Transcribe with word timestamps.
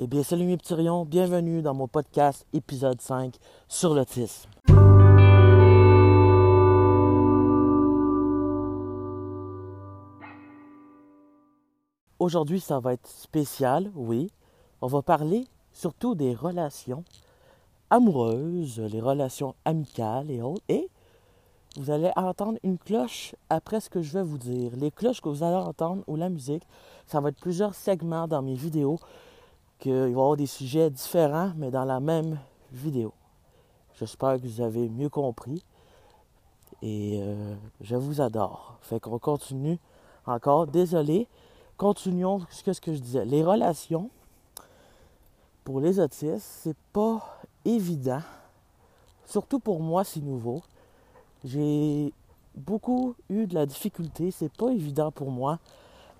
Eh 0.00 0.08
bien, 0.08 0.24
salut 0.24 0.46
mes 0.46 0.56
petits 0.56 0.74
rions, 0.74 1.04
bienvenue 1.04 1.62
dans 1.62 1.72
mon 1.72 1.86
podcast 1.86 2.44
épisode 2.52 3.00
5 3.00 3.32
sur 3.68 3.94
l'autisme. 3.94 4.50
Aujourd'hui, 12.18 12.58
ça 12.58 12.80
va 12.80 12.94
être 12.94 13.06
spécial, 13.06 13.92
oui. 13.94 14.32
On 14.80 14.88
va 14.88 15.00
parler 15.00 15.46
surtout 15.70 16.16
des 16.16 16.34
relations 16.34 17.04
amoureuses, 17.88 18.80
les 18.80 19.00
relations 19.00 19.54
amicales 19.64 20.28
et 20.28 20.42
autres. 20.42 20.64
Et 20.68 20.88
vous 21.76 21.92
allez 21.92 22.10
entendre 22.16 22.58
une 22.64 22.78
cloche 22.78 23.36
après 23.48 23.78
ce 23.78 23.90
que 23.90 24.02
je 24.02 24.14
vais 24.14 24.24
vous 24.24 24.38
dire. 24.38 24.72
Les 24.74 24.90
cloches 24.90 25.20
que 25.20 25.28
vous 25.28 25.44
allez 25.44 25.54
entendre 25.54 26.02
ou 26.08 26.16
la 26.16 26.30
musique, 26.30 26.64
ça 27.06 27.20
va 27.20 27.28
être 27.28 27.40
plusieurs 27.40 27.76
segments 27.76 28.26
dans 28.26 28.42
mes 28.42 28.56
vidéos 28.56 28.98
qu'il 29.84 29.92
va 29.92 30.08
y 30.08 30.12
avoir 30.12 30.36
des 30.36 30.46
sujets 30.46 30.88
différents, 30.88 31.52
mais 31.56 31.70
dans 31.70 31.84
la 31.84 32.00
même 32.00 32.38
vidéo. 32.72 33.12
J'espère 33.98 34.40
que 34.40 34.46
vous 34.46 34.62
avez 34.62 34.88
mieux 34.88 35.10
compris. 35.10 35.62
Et 36.80 37.20
euh, 37.20 37.54
je 37.82 37.94
vous 37.94 38.22
adore. 38.22 38.78
Fait 38.80 38.98
qu'on 38.98 39.18
continue 39.18 39.78
encore. 40.26 40.66
Désolé. 40.66 41.28
Continuons 41.76 42.40
ce 42.50 42.80
que, 42.80 42.94
je 42.94 42.98
disais. 42.98 43.26
Les 43.26 43.44
relations 43.44 44.08
pour 45.64 45.80
les 45.80 46.00
autistes, 46.00 46.40
c'est 46.40 46.76
pas 46.94 47.20
évident. 47.66 48.22
Surtout 49.26 49.58
pour 49.58 49.80
moi, 49.80 50.02
c'est 50.02 50.20
nouveau. 50.20 50.62
J'ai 51.44 52.12
beaucoup 52.54 53.16
eu 53.28 53.46
de 53.46 53.54
la 53.54 53.66
difficulté. 53.66 54.30
C'est 54.30 54.52
pas 54.52 54.70
évident 54.70 55.10
pour 55.10 55.30
moi 55.30 55.58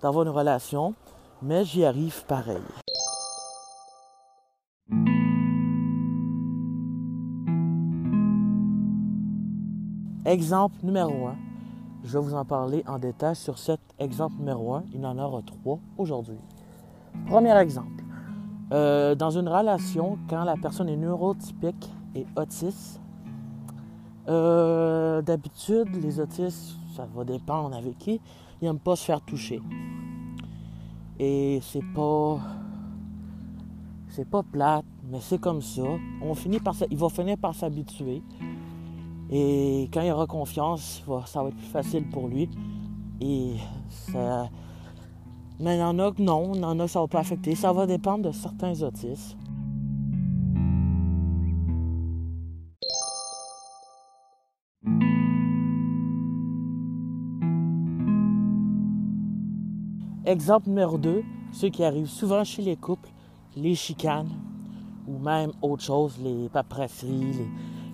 d'avoir 0.03 0.23
une 0.23 0.33
relation, 0.33 0.93
mais 1.41 1.65
j'y 1.65 1.83
arrive 1.83 2.25
pareil. 2.25 2.61
Exemple 10.25 10.77
numéro 10.81 11.27
1. 11.27 11.35
Je 12.03 12.17
vais 12.17 12.23
vous 12.23 12.33
en 12.33 12.43
parler 12.45 12.83
en 12.87 12.97
détail 12.97 13.35
sur 13.35 13.59
cet 13.59 13.79
exemple 13.99 14.37
numéro 14.39 14.73
1. 14.73 14.85
Il 14.95 15.05
en 15.05 15.19
aura 15.19 15.43
trois 15.43 15.77
aujourd'hui. 15.99 16.39
Premier 17.27 17.55
exemple. 17.59 18.03
Euh, 18.71 19.13
dans 19.13 19.29
une 19.29 19.47
relation, 19.47 20.17
quand 20.27 20.43
la 20.43 20.55
personne 20.57 20.89
est 20.89 20.97
neurotypique 20.97 21.91
et 22.15 22.25
autiste, 22.35 22.99
euh, 24.27 25.21
d'habitude, 25.21 25.95
les 26.01 26.19
autistes, 26.19 26.75
ça 26.95 27.05
va 27.13 27.23
dépendre 27.23 27.75
avec 27.75 27.95
qui, 27.99 28.19
ils 28.61 28.65
n'aiment 28.65 28.79
pas 28.79 28.95
se 28.95 29.05
faire 29.05 29.21
toucher. 29.21 29.61
Et 31.19 31.59
c'est 31.61 31.85
pas. 31.93 32.39
C'est 34.07 34.27
pas 34.27 34.41
plate, 34.41 34.85
mais 35.11 35.19
c'est 35.21 35.39
comme 35.39 35.61
ça. 35.61 35.83
On 36.23 36.33
finit 36.33 36.59
par, 36.59 36.73
il 36.89 36.97
va 36.97 37.09
finir 37.09 37.37
par 37.37 37.53
s'habituer. 37.53 38.23
Et 39.29 39.89
quand 39.93 40.01
il 40.01 40.11
aura 40.11 40.27
confiance, 40.27 41.03
ça 41.25 41.41
va 41.41 41.49
être 41.49 41.57
plus 41.57 41.67
facile 41.67 42.07
pour 42.09 42.27
lui. 42.27 42.49
Et. 43.21 43.55
Mais 45.57 45.77
il 45.77 45.79
y 45.79 45.83
en 45.83 45.97
a 45.99 46.11
que 46.11 46.21
non, 46.21 46.51
il 46.53 46.59
y 46.59 46.65
en 46.65 46.77
a 46.79 46.83
que 46.83 46.91
ça 46.91 46.99
va 46.99 47.07
pas 47.07 47.19
affecter. 47.19 47.55
Ça 47.55 47.71
va 47.71 47.85
dépendre 47.85 48.25
de 48.25 48.31
certains 48.31 48.81
autistes. 48.81 49.37
Exemple 60.25 60.69
numéro 60.69 60.97
2, 60.97 61.23
ceux 61.51 61.69
qui 61.69 61.83
arrivent 61.83 62.09
souvent 62.09 62.43
chez 62.43 62.63
les 62.63 62.75
couples, 62.75 63.09
les 63.55 63.75
chicanes, 63.75 64.31
ou 65.07 65.19
même 65.19 65.51
autre 65.61 65.83
chose, 65.83 66.17
les 66.21 66.49
paperasseries, 66.49 67.31
les, 67.31 67.47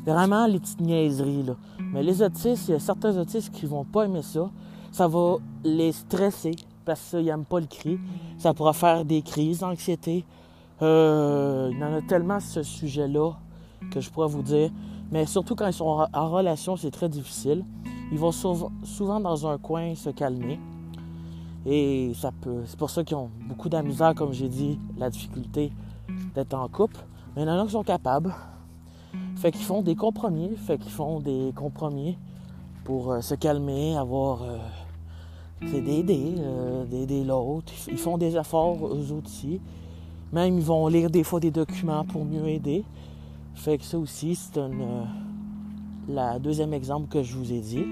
Vraiment 0.05 0.47
les 0.47 0.59
petites 0.59 0.81
niaiseries. 0.81 1.43
Là. 1.43 1.55
Mais 1.79 2.03
les 2.03 2.21
autistes, 2.21 2.67
il 2.69 2.71
y 2.71 2.75
a 2.75 2.79
certains 2.79 3.17
autistes 3.17 3.51
qui 3.51 3.65
vont 3.65 3.85
pas 3.85 4.05
aimer 4.05 4.21
ça. 4.21 4.49
Ça 4.91 5.07
va 5.07 5.37
les 5.63 5.91
stresser 5.91 6.55
parce 6.85 7.11
qu'ils 7.11 7.25
n'aiment 7.25 7.45
pas 7.45 7.59
le 7.59 7.67
cri. 7.67 7.99
Ça 8.37 8.53
pourra 8.53 8.73
faire 8.73 9.05
des 9.05 9.21
crises 9.21 9.59
d'anxiété. 9.59 10.25
Euh, 10.81 11.69
il 11.71 11.79
y 11.79 11.83
en 11.83 11.93
a 11.93 12.01
tellement 12.01 12.39
ce 12.39 12.63
sujet-là 12.63 13.33
que 13.91 13.99
je 13.99 14.09
pourrais 14.09 14.27
vous 14.27 14.41
dire. 14.41 14.71
Mais 15.11 15.25
surtout 15.25 15.55
quand 15.55 15.67
ils 15.67 15.73
sont 15.73 16.07
en 16.11 16.29
relation, 16.29 16.75
c'est 16.75 16.91
très 16.91 17.09
difficile. 17.09 17.63
Ils 18.11 18.17
vont 18.17 18.31
souvent 18.31 19.19
dans 19.19 19.47
un 19.47 19.57
coin 19.57 19.93
se 19.95 20.09
calmer. 20.09 20.59
Et 21.65 22.11
ça 22.15 22.31
peut. 22.31 22.63
C'est 22.65 22.77
pour 22.77 22.89
ça 22.89 23.03
qu'ils 23.03 23.17
ont 23.17 23.29
beaucoup 23.47 23.69
d'amuseur, 23.69 24.15
comme 24.15 24.33
j'ai 24.33 24.49
dit, 24.49 24.79
la 24.97 25.09
difficulté 25.09 25.71
d'être 26.33 26.53
en 26.53 26.67
couple. 26.67 26.97
Mais 27.35 27.43
il 27.43 27.47
y 27.47 27.51
en 27.51 27.61
a 27.61 27.65
qui 27.65 27.71
sont 27.71 27.83
capables. 27.83 28.33
Fait 29.35 29.51
qu'ils 29.51 29.65
font 29.65 29.81
des 29.81 29.95
compromis, 29.95 30.55
fait 30.55 30.77
qu'ils 30.77 30.91
font 30.91 31.19
des 31.19 31.51
compromis 31.55 32.17
pour 32.83 33.11
euh, 33.11 33.21
se 33.21 33.35
calmer, 33.35 33.95
avoir 33.97 34.43
euh, 34.43 34.57
d'aider, 35.61 36.35
euh, 36.39 36.85
d'aider 36.85 37.23
l'autre. 37.23 37.71
Ils 37.87 37.97
font 37.97 38.17
des 38.17 38.37
efforts 38.37 38.87
eux 38.87 39.13
aussi. 39.13 39.59
Même 40.31 40.57
ils 40.57 40.63
vont 40.63 40.87
lire 40.87 41.09
des 41.09 41.23
fois 41.23 41.39
des 41.39 41.51
documents 41.51 42.05
pour 42.05 42.23
mieux 42.25 42.47
aider. 42.47 42.83
Fait 43.55 43.77
que 43.77 43.83
ça 43.83 43.97
aussi, 43.97 44.35
c'est 44.35 44.59
un 44.59 44.71
la 46.07 46.39
deuxième 46.39 46.73
exemple 46.73 47.07
que 47.07 47.23
je 47.23 47.35
vous 47.35 47.51
ai 47.51 47.59
dit. 47.59 47.85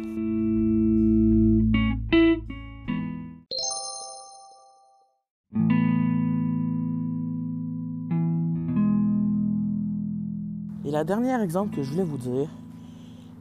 Et 10.89 10.91
la 10.91 11.03
dernière 11.03 11.39
exemple 11.43 11.75
que 11.75 11.83
je 11.83 11.91
voulais 11.91 12.03
vous 12.03 12.17
dire, 12.17 12.49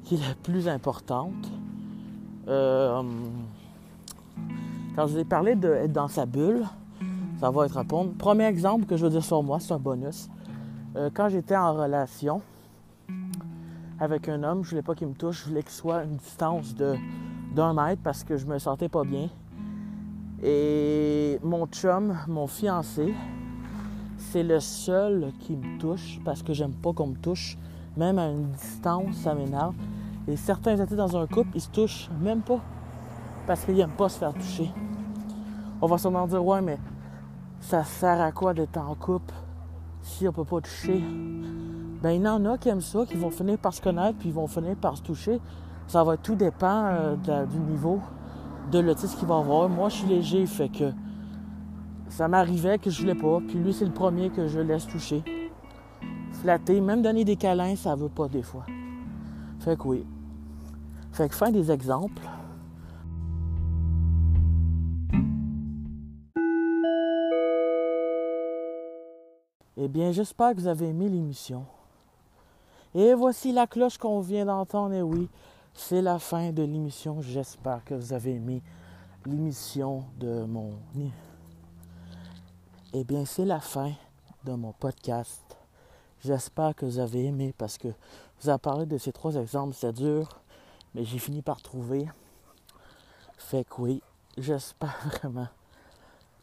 qui 0.04 0.16
est 0.16 0.18
la 0.18 0.34
plus 0.42 0.68
importante, 0.68 1.50
euh, 2.46 3.02
quand 4.94 5.06
je 5.06 5.14
vous 5.14 5.18
ai 5.18 5.24
parlé 5.24 5.54
d'être 5.54 5.90
dans 5.90 6.08
sa 6.08 6.26
bulle, 6.26 6.66
ça 7.40 7.50
va 7.50 7.64
être 7.64 7.78
répondre. 7.78 8.12
Premier 8.18 8.44
exemple 8.44 8.84
que 8.84 8.98
je 8.98 9.04
veux 9.06 9.10
dire 9.10 9.24
sur 9.24 9.42
moi, 9.42 9.60
c'est 9.60 9.72
un 9.72 9.78
bonus. 9.78 10.28
Euh, 10.96 11.08
quand 11.14 11.30
j'étais 11.30 11.56
en 11.56 11.72
relation 11.72 12.42
avec 13.98 14.28
un 14.28 14.42
homme, 14.42 14.62
je 14.62 14.68
voulais 14.68 14.82
pas 14.82 14.94
qu'il 14.94 15.06
me 15.06 15.14
touche, 15.14 15.44
je 15.44 15.48
voulais 15.48 15.62
qu'il 15.62 15.72
soit 15.72 16.00
à 16.00 16.04
une 16.04 16.16
distance 16.16 16.74
d'un 16.74 17.72
mètre 17.72 18.02
parce 18.02 18.24
que 18.24 18.36
je 18.36 18.44
me 18.44 18.58
sentais 18.58 18.90
pas 18.90 19.04
bien. 19.04 19.30
Et 20.42 21.38
mon 21.42 21.66
chum, 21.66 22.14
mon 22.28 22.46
fiancé, 22.46 23.14
c'est 24.32 24.42
le 24.42 24.60
seul 24.60 25.32
qui 25.40 25.56
me 25.56 25.78
touche 25.78 26.20
parce 26.24 26.42
que 26.42 26.52
j'aime 26.52 26.72
pas 26.72 26.92
qu'on 26.92 27.08
me 27.08 27.16
touche. 27.16 27.56
Même 27.96 28.18
à 28.18 28.28
une 28.28 28.50
distance, 28.52 29.16
ça 29.16 29.34
m'énerve. 29.34 29.74
Et 30.26 30.36
certains 30.36 30.76
étaient 30.76 30.96
dans 30.96 31.16
un 31.16 31.26
couple, 31.26 31.50
ils 31.54 31.60
se 31.60 31.70
touchent 31.70 32.10
même 32.20 32.42
pas 32.42 32.60
parce 33.46 33.64
qu'ils 33.64 33.76
n'aiment 33.76 33.90
pas 33.90 34.10
se 34.10 34.18
faire 34.18 34.34
toucher. 34.34 34.70
On 35.80 35.86
va 35.86 35.96
sûrement 35.96 36.26
dire, 36.26 36.44
ouais, 36.44 36.60
mais 36.60 36.78
ça 37.60 37.84
sert 37.84 38.20
à 38.20 38.30
quoi 38.30 38.52
d'être 38.52 38.76
en 38.76 38.94
couple 38.94 39.32
si 40.02 40.28
on 40.28 40.32
peut 40.32 40.44
pas 40.44 40.60
toucher? 40.60 41.02
Ben, 42.02 42.10
il 42.10 42.22
y 42.22 42.28
en 42.28 42.44
a 42.44 42.58
qui 42.58 42.68
aiment 42.68 42.80
ça, 42.80 43.06
qui 43.06 43.16
vont 43.16 43.30
finir 43.30 43.58
par 43.58 43.72
se 43.72 43.80
connaître, 43.80 44.18
puis 44.18 44.28
ils 44.28 44.34
vont 44.34 44.46
finir 44.46 44.76
par 44.76 44.96
se 44.96 45.02
toucher. 45.02 45.40
Ça 45.86 46.04
va 46.04 46.18
tout 46.18 46.34
dépendre 46.34 47.16
euh, 47.28 47.46
du 47.46 47.58
niveau 47.58 48.00
de 48.70 48.78
l'autisme 48.78 49.18
qu'il 49.18 49.26
va 49.26 49.38
avoir. 49.38 49.68
Moi, 49.70 49.88
je 49.88 49.96
suis 49.96 50.08
léger, 50.08 50.46
fait 50.46 50.68
que 50.68 50.92
ça 52.08 52.28
m'arrivait 52.28 52.78
que 52.78 52.90
je 52.90 53.00
voulais 53.00 53.14
pas, 53.14 53.40
puis 53.46 53.58
lui, 53.58 53.72
c'est 53.72 53.84
le 53.84 53.92
premier 53.92 54.30
que 54.30 54.48
je 54.48 54.60
laisse 54.60 54.86
toucher. 54.86 55.22
Flatter, 56.32 56.80
même 56.80 57.02
donner 57.02 57.24
des 57.24 57.36
câlins, 57.36 57.76
ça 57.76 57.94
veut 57.94 58.08
pas 58.08 58.28
des 58.28 58.42
fois. 58.42 58.64
Fait 59.60 59.76
que 59.76 59.88
oui. 59.88 60.06
Fait 61.12 61.28
que 61.28 61.34
faire 61.34 61.52
des 61.52 61.70
exemples. 61.70 62.22
Eh 69.80 69.88
bien, 69.88 70.10
j'espère 70.10 70.54
que 70.54 70.60
vous 70.60 70.66
avez 70.66 70.88
aimé 70.88 71.08
l'émission. 71.08 71.64
Et 72.94 73.14
voici 73.14 73.52
la 73.52 73.66
cloche 73.66 73.96
qu'on 73.96 74.20
vient 74.20 74.44
d'entendre. 74.44 74.94
Et 74.94 75.02
oui, 75.02 75.28
c'est 75.72 76.02
la 76.02 76.18
fin 76.18 76.50
de 76.50 76.62
l'émission. 76.62 77.20
J'espère 77.20 77.84
que 77.84 77.94
vous 77.94 78.12
avez 78.12 78.34
aimé 78.34 78.62
l'émission 79.24 80.04
de 80.18 80.44
mon 80.44 80.70
eh 82.94 83.04
bien, 83.04 83.24
c'est 83.24 83.44
la 83.44 83.60
fin 83.60 83.92
de 84.44 84.52
mon 84.52 84.72
podcast. 84.72 85.56
J'espère 86.24 86.74
que 86.74 86.86
vous 86.86 86.98
avez 86.98 87.26
aimé 87.26 87.54
parce 87.56 87.76
que 87.76 87.88
vous 88.40 88.48
avez 88.48 88.58
parlé 88.58 88.86
de 88.86 88.96
ces 88.96 89.12
trois 89.12 89.34
exemples. 89.34 89.74
C'est 89.74 89.92
dur, 89.92 90.40
mais 90.94 91.04
j'ai 91.04 91.18
fini 91.18 91.42
par 91.42 91.60
trouver. 91.60 92.08
Fait 93.36 93.64
que 93.64 93.74
oui, 93.82 94.02
j'espère 94.38 94.96
vraiment. 95.04 95.48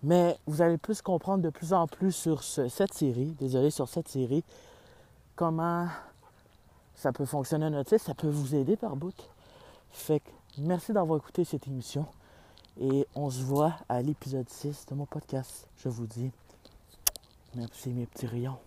Mais 0.04 0.38
vous 0.46 0.62
allez 0.62 0.78
plus 0.78 1.02
comprendre 1.02 1.44
de 1.44 1.50
plus 1.50 1.74
en 1.74 1.88
plus 1.88 2.12
sur 2.12 2.44
cette 2.44 2.94
série, 2.94 3.32
désolé, 3.40 3.72
sur 3.72 3.90
cette 3.90 4.08
série, 4.08 4.44
comment 5.36 5.88
ça 6.94 7.12
peut 7.12 7.26
fonctionner 7.26 7.66
un 7.66 7.80
autiste, 7.80 8.06
ça 8.06 8.14
peut 8.14 8.30
vous 8.30 8.54
aider 8.54 8.78
par 8.78 8.96
bout. 8.96 9.16
Fait 9.90 10.20
que 10.20 10.30
merci 10.60 10.94
d'avoir 10.94 11.18
écouté 11.18 11.44
cette 11.44 11.68
émission. 11.68 12.06
Et 12.80 13.08
on 13.16 13.30
se 13.30 13.42
voit 13.42 13.76
à 13.88 14.02
l'épisode 14.02 14.50
6 14.50 14.88
de 14.88 14.96
mon 14.96 15.06
podcast. 15.06 15.68
Je 15.78 15.88
vous 15.88 16.08
dis 16.08 16.32
c'est 17.72 17.92
mes 17.92 18.06
petits 18.06 18.28
rayons. 18.28 18.58